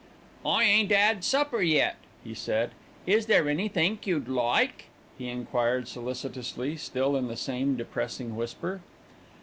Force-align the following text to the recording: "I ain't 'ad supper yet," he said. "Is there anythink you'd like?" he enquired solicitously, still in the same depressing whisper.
"I 0.43 0.63
ain't 0.63 0.91
'ad 0.91 1.23
supper 1.23 1.61
yet," 1.61 1.95
he 2.23 2.33
said. 2.33 2.71
"Is 3.05 3.27
there 3.27 3.47
anythink 3.47 4.07
you'd 4.07 4.27
like?" 4.27 4.85
he 5.15 5.27
enquired 5.29 5.87
solicitously, 5.87 6.77
still 6.77 7.15
in 7.15 7.27
the 7.27 7.37
same 7.37 7.75
depressing 7.77 8.35
whisper. 8.35 8.81